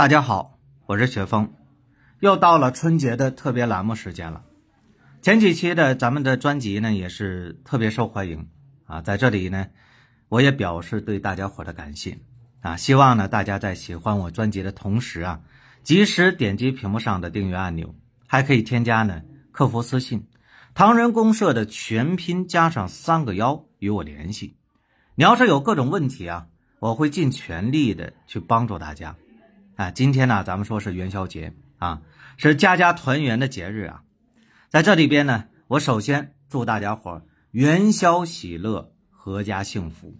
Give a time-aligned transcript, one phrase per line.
[0.00, 1.52] 大家好，我是雪峰，
[2.20, 4.42] 又到了春节的特别栏目时间了。
[5.20, 8.48] 前几期的咱们的专辑呢，也是特别受欢迎
[8.86, 9.66] 啊，在这里呢，
[10.30, 12.16] 我也表示对大家伙的感谢
[12.62, 15.42] 啊，希望呢大家在喜欢我专辑的同时啊，
[15.82, 17.94] 及时点击屏幕上的订阅按钮，
[18.26, 19.20] 还可以添加呢
[19.52, 20.26] 客服私信
[20.72, 24.56] “唐人公社”的全拼加上三个幺与我联系。
[25.14, 26.46] 你要是有各种问题啊，
[26.78, 29.14] 我会尽全力的去帮助大家。
[29.80, 32.02] 啊，今天呢，咱们说是元宵节啊，
[32.36, 34.02] 是家家团圆的节日啊。
[34.68, 40.14] 在这里边呢，我首先祝大家伙元宵喜乐，阖家幸福。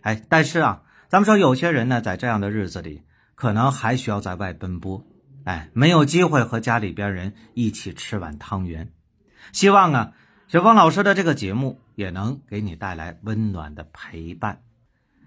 [0.00, 3.04] 哎，但是啊，咱们说有些人呢，在这样的日子里，
[3.36, 5.06] 可能还需要在外奔波，
[5.44, 8.90] 哎，没有机会和家里边人一起吃碗汤圆。
[9.52, 10.14] 希望啊，
[10.48, 14.62] 雪峰老师的这个节目也能给你带来温暖的陪伴。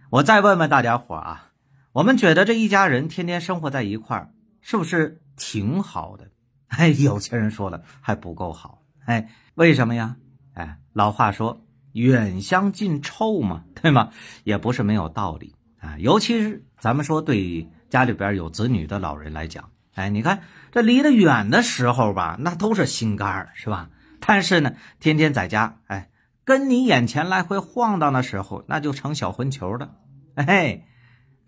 [0.09, 1.48] 我再问问大家伙啊。
[1.91, 6.29] 我们觉得这一家人天天生活在一块儿，是不是挺好的？
[6.69, 8.83] 哎，有些人说了还不够好。
[9.05, 10.15] 哎，为什么呀？
[10.53, 14.11] 哎，老话说远香近臭嘛，对吗？
[14.43, 15.97] 也不是没有道理啊。
[15.97, 23.89] 尤其是咱们说对家里边有子女的老人来讲，哎，你看这离得远的时候吧，那都是心肝儿，是吧？
[24.19, 26.11] 但是呢，天天在家，哎，
[26.45, 29.95] 跟你眼前来回晃荡的时候，那就成小混球了。
[30.35, 30.85] 哎。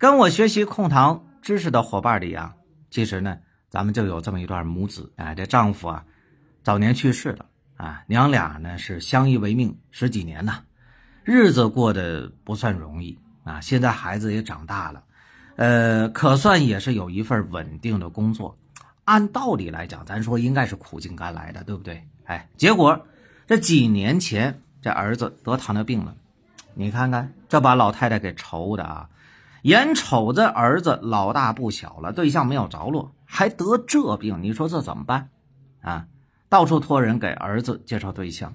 [0.02, 2.52] 跟我学习控糖知识的伙伴里啊，
[2.90, 3.38] 其实呢，
[3.70, 5.32] 咱们就有这么一段母子啊。
[5.32, 6.04] 这丈夫啊，
[6.64, 10.54] 早年去世了啊，娘俩呢是相依为命十几年呐，
[11.22, 13.60] 日子过得不算容易啊。
[13.60, 15.04] 现在孩子也长大了，
[15.54, 18.58] 呃，可算也是有一份稳定的工作。
[19.04, 22.04] 按道理来讲，咱说应该是苦尽甘来的，对不对？
[22.24, 23.06] 哎，结果
[23.46, 26.12] 这几年前这儿子得糖尿病了，
[26.74, 29.08] 你看看这把老太太给愁的啊。
[29.62, 35.28] 眼瞅着儿子老大不小了，对象没有着落，还得这病，你说这怎么办？
[35.80, 36.06] 啊，
[36.48, 38.52] 到处托人给儿子介绍对象，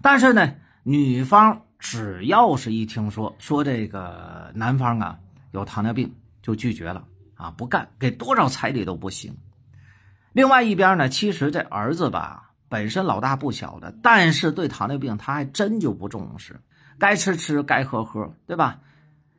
[0.00, 5.18] 但是呢，女方只要是一听说说这个男方啊
[5.52, 7.04] 有糖尿病，就拒绝了
[7.34, 9.34] 啊，不干，给多少彩礼都不行。
[10.32, 16.60] 另外一边呢，其实这儿子吧本身老大不小的，但是对糖尿病他还真就不重视，
[16.98, 18.80] 该吃吃，该喝喝，对吧？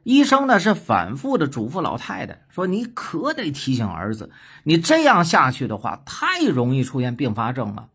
[0.03, 4.29] 医生呢是反复的嘱咐老太太说：“你可得提醒儿子，
[4.63, 7.87] 你这样下去的话，太容易出现并发症了，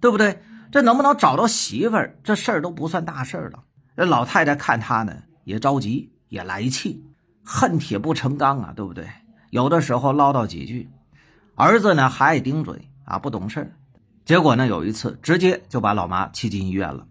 [0.00, 0.42] 对不对？
[0.70, 3.62] 这能不能找到媳妇儿，这事儿都不算大事了。”
[3.96, 7.04] 这老太太看他呢也着急，也来气，
[7.44, 9.08] 恨铁不成钢啊，对不对？
[9.50, 10.90] 有的时候唠叨几句，
[11.54, 13.72] 儿子呢还爱顶嘴啊，不懂事
[14.24, 17.06] 结果呢有一次直接就把老妈气进医院了，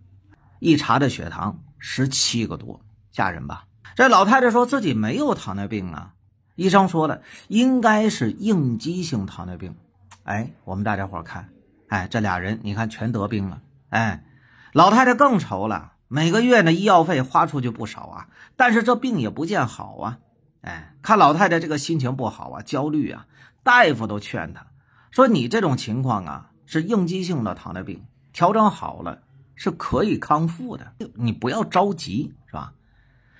[0.59, 2.79] 一查这血糖十七个多，
[3.11, 3.63] 吓人吧？
[3.97, 6.13] 这老太太说自己没有糖尿病啊，
[6.53, 9.75] 医生说了，应该是应激性糖尿病。
[10.21, 11.49] 哎，我们大家伙看，
[11.87, 13.59] 哎，这俩人你看全得病了。
[13.89, 14.23] 哎，
[14.71, 20.19] 老太太更愁了，每个月呢医药费花出去不少啊，但是这病也不见好啊。
[20.61, 23.25] 哎，看老太太这个心情不好啊，焦虑啊，
[23.63, 24.67] 大夫都劝她
[25.09, 29.23] 说：“你这种情况啊是应激性的糖尿病，调整好了
[29.55, 32.73] 是可以康复的，你不要着急，是吧？”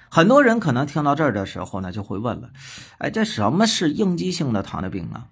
[0.10, 2.50] 很多人可能听到这儿的时候呢，就会问了：，
[2.98, 5.28] 哎，这什么是应激性的糖尿病啊？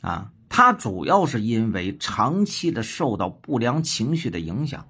[0.00, 4.86] 啊，它主要是因为长期的受到不良情绪的影响，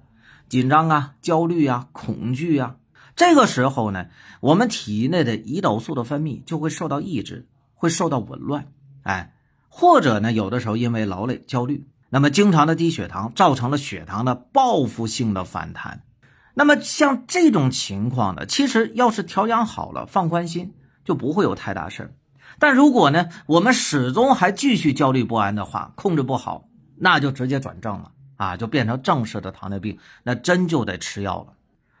[0.49, 2.75] 紧张啊、焦虑啊、恐惧啊，
[3.15, 4.07] 这个时候呢，
[4.41, 8.67] 我们体内的胰岛素的分泌就会受到抑制，会受到紊乱，
[9.03, 9.33] 哎，
[9.67, 16.03] 或者呢，有的时候因为劳累、焦虑，那么经常的低血糖，造成了血糖的报复性的反弹。
[16.55, 22.13] 那么像这种情况呢，其实要是调养好了，放宽心，就不会有太大事儿。
[22.59, 31.53] 但如果呢，我们始终还继续焦虑不安的话，控制不好，那就直接转正了啊，就变成正式的糖尿病，那真就得吃药了。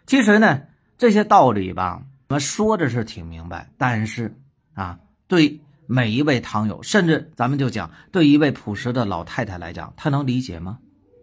[0.05, 0.61] 其实呢，
[0.97, 4.37] 这些道理吧，我们说的是挺明白，但是
[4.75, 10.77] 啊，对每一位糖友，甚至咱们就讲对一位朴实的老太太来讲，她能理解吗？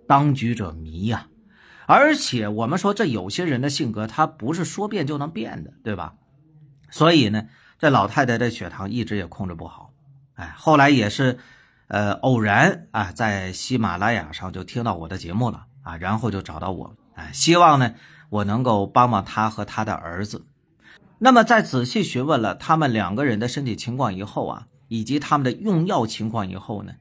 [0.09, 1.29] 当局者迷呀。
[1.93, 6.15] 而且我们说，这有些人的性格，他不是说变就能变的，对吧？
[6.89, 7.49] 所以呢，
[7.81, 9.91] 这老太太的血糖一直也控制不好。
[10.35, 11.41] 哎，后来也是，
[11.89, 17.95] 呃，偶然啊，在喜马拉雅上就听到我的节目了啊，然后就找到我，哎，希望呢，
[18.29, 20.47] 我能够帮帮他和他的儿子。
[21.19, 26.93] 那么，在仔细询问了他们两个人的身体情况以后啊，以及他们的用药情况以后呢，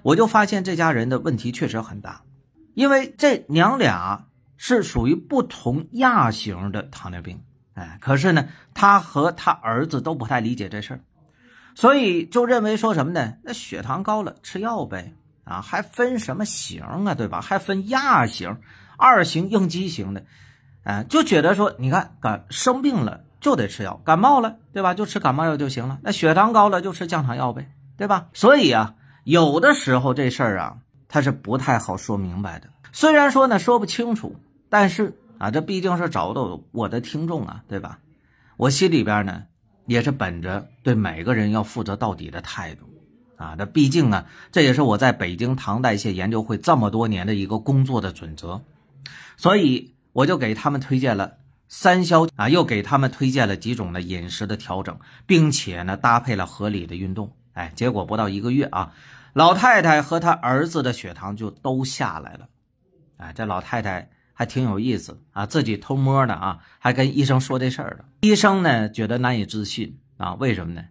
[0.00, 2.22] 我就发现这家人的问题确实很大，
[2.72, 4.28] 因为这娘俩。
[4.62, 7.40] 是属于不同亚型的糖尿病，
[7.72, 11.00] 哎，可是呢，他和他儿子都不太理解这事儿，
[11.74, 13.36] 所以就认为说什么呢？
[13.42, 15.14] 那血糖高了吃药呗，
[15.44, 17.40] 啊，还分什么型啊，对吧？
[17.40, 18.54] 还分亚型、
[18.98, 20.24] 二型、应激型的，
[20.84, 24.92] 啊，就觉得说，你看感生病了就得吃药，感冒了，对吧？
[24.92, 25.98] 就吃感冒药就行了。
[26.02, 28.28] 那血糖高了就吃降糖药呗，对吧？
[28.34, 30.76] 所以啊，有的时候这事儿啊，
[31.08, 32.68] 他是不太好说明白的。
[32.92, 34.36] 虽然说呢说不清楚，
[34.70, 37.98] 但是啊，这毕竟是找到我的听众啊，对吧？
[38.56, 39.42] 我心里边呢。
[39.86, 42.84] 也是本着对每个人要负责到底的态度，
[43.34, 48.60] 啊，那毕竟呢，这也是我在北京糖代谢研究会这么多年的一个工作的准则，
[49.36, 54.96] 所以我就给他们推荐了三消啊，又给他们推荐了几种的饮食的调整，
[55.26, 58.92] 并且呢搭配了合理的运动，哎，结果不到一个月啊，
[59.32, 62.48] 老太太和她儿子的血糖就都下来了，
[63.16, 64.08] 哎，这老太太。
[64.40, 68.06] 还挺有意思啊，自己偷摸的啊，还跟医生说这事儿了。
[68.22, 70.82] 医生呢觉得难以置信啊，为什么呢？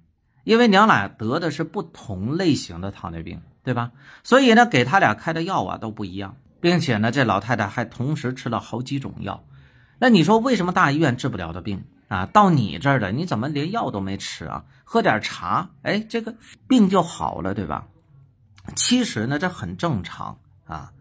[0.43, 3.91] 因为娘俩得的是不同类型的糖尿病，对吧？
[4.23, 9.43] 所以呢，给他俩开的药啊都不一样，并且呢，这老太太还同时吃了好几种药。
[9.97, 14.63] 那你说为什么大医院治不了的病啊，到你这儿的你怎么连药都没吃啊？
[14.83, 16.35] 喝点茶，哎，这个
[16.67, 17.87] 病就好了，对吧？
[18.75, 20.91] 其实呢，这很正常啊。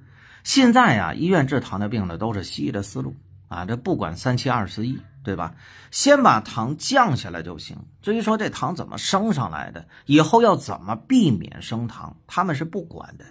[0.49, 3.15] 现在呀，医院治糖尿病的都是西医的思路
[3.49, 5.55] 啊，这不管三七二十一，对吧？
[5.91, 7.77] 先把糖降下来就行。
[8.01, 13.27] 至于说这糖怎么升上来的，以后要怎么避免升糖，他们是不管的，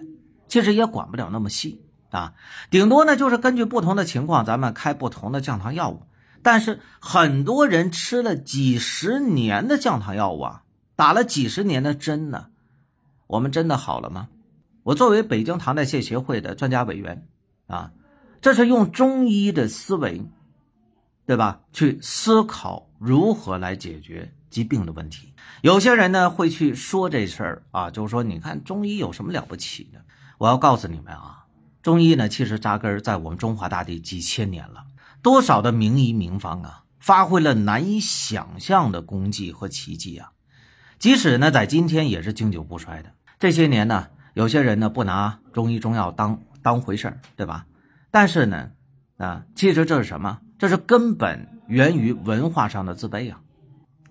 [0.48, 2.36] 其实也管不了那么细啊。
[2.70, 6.04] 顶多呢就是根据不同的情况，咱们开不同的降糖药物。
[6.44, 10.62] 但是很多人吃了几十年的降糖药物啊，
[10.96, 12.46] 打了几十年的针呢，
[13.26, 14.28] 我们真的好了吗？
[14.88, 17.28] 我作为北京糖代谢协会的专家委员，
[17.68, 17.92] 啊，
[18.40, 20.22] 这是用中医的思维，
[21.26, 21.60] 对吧？
[21.74, 25.34] 去思考如何来解决疾病的问题。
[25.60, 30.00] 有些人呢会去说这事儿啊，就是说，你看中医有什么了不起的？
[30.38, 31.44] 我要告诉你们啊，
[31.84, 34.86] 中医呢其实扎根在我们中华大地几千年了，
[35.22, 40.32] 多少的名医名方啊，发挥了难以想象的功绩和奇迹啊！
[40.98, 43.12] 即使呢在今天也是经久不衰的。
[43.38, 44.08] 这些年呢。
[44.38, 47.66] 有些人呢不拿中医中药当当回事儿，对吧？
[48.12, 48.70] 但是呢，
[49.18, 50.42] 啊，其实这是什么？
[50.60, 53.42] 这是根本源于文化上的自卑啊。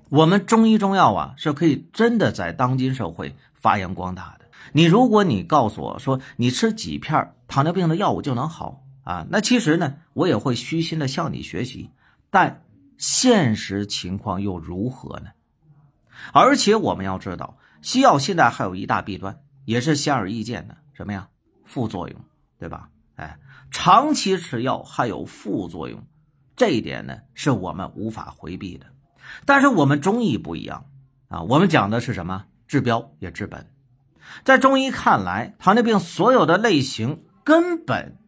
[0.09, 4.47] 我们中医中药啊是可以真的在当今社会发扬光大的。
[4.73, 11.93] 你如果你告诉我说你吃几片糖尿病的药物就能好啊，那其实呢我也会虚心的向你学习。
[12.31, 12.65] 但
[12.99, 15.27] 现实情况又如何呢？
[16.33, 19.39] 而且我们要知道，西药现在还有一大弊端。
[19.67, 21.29] 也是显而易见的，什么呀？
[21.65, 22.19] 副作用，
[22.59, 22.89] 对吧？
[23.17, 23.39] 哎，
[23.71, 26.03] 长期吃药还有副作用，
[26.55, 28.87] 这一点呢是我们无法回避的。
[29.45, 30.87] 但是我们中医不一样
[31.29, 32.47] 啊，我们讲的是什么？
[32.69, 33.69] 治标也治本。
[34.45, 38.19] 在中医看来，糖尿病所有的类型根本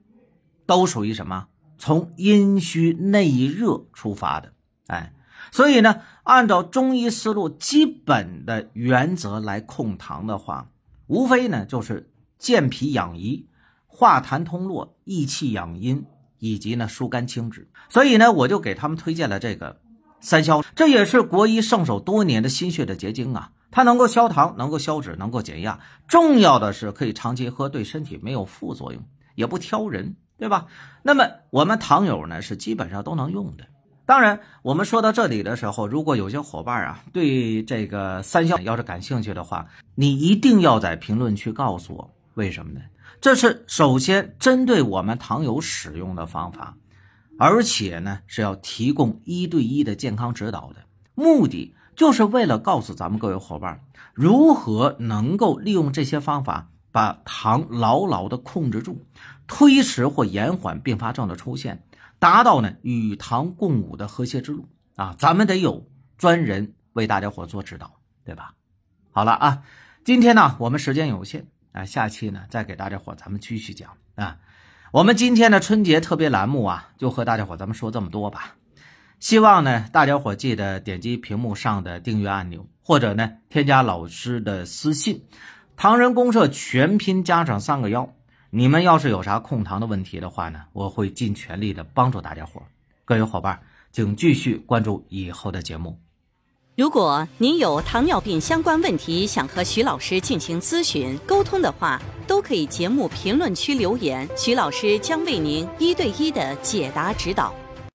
[0.67, 1.47] 都属于什么？
[1.79, 4.53] 从阴虚内热出发的。
[4.89, 5.13] 哎，
[5.53, 10.71] 所以呢，按照中医思路基本的原则来控糖的话。
[11.09, 13.45] 无非呢就是健脾养胰、
[13.87, 16.07] 化痰通络、益气养阴，
[16.39, 17.69] 以及呢疏肝清脂。
[17.89, 19.81] 所以呢，我就给他们推荐了这个
[20.21, 23.51] 三消，这也是国医圣手多年的心血的结晶啊！
[23.71, 29.03] 它能够消糖，能够消脂，能够减压，重要的是可以长期喝，对身体没有副作用，
[29.35, 30.67] 也不挑人，对吧？
[31.03, 33.65] 那么我们糖友呢是基本上都能用的。
[34.09, 42.81] 当然，我们说到这里的时候，如果有些伙伴啊对这个三消要是感兴趣的话，你一定要在评论区告诉我为什么呢？
[43.21, 46.75] 这是首先针对我们糖友使用的方法，
[47.39, 50.77] 而且呢是要提供一对一的健康指导的，
[51.15, 53.79] 目的就是为了告诉咱们各位伙伴
[54.15, 59.05] 如何能够利用这些方法把糖牢牢的控制住，
[59.47, 61.83] 推迟或延缓并发症的出现。
[62.19, 67.93] 达到呢与唐共舞的和谐之路啊，咱们得有专人为大家伙做指导，
[68.25, 68.55] 对吧？
[69.13, 69.63] 好了啊，
[70.05, 74.39] 今天呢我们时间有限啊，下期呢再给大家伙咱们继续讲啊。
[74.91, 78.57] 我们今天的春节特别栏目啊，就和大家伙咱们说这么多吧。
[79.21, 85.25] 希望呢大家伙记得点击屏幕上的订阅按钮，或者呢添加老师的私信，
[85.77, 88.13] 唐人公社全拼加上三个幺。
[88.51, 92.63] 你们要是有啥控糖的问题的话呢，我会尽全力的帮助大家伙。
[93.05, 93.61] 各位伙伴，
[93.93, 95.99] 请继续关注以后的节目。
[96.75, 107.53] 如果您有糖尿病相关问题想和徐老师进行咨询沟通的话，都可以节目评论区留言，徐老师将为您一对一的解答指导。